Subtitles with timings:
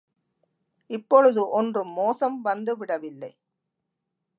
[0.89, 3.31] இப்பொழுது ஒன்றும் மோசம் வந்து விடவில்லை.